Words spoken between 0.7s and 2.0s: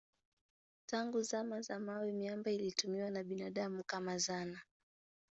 Tangu zama za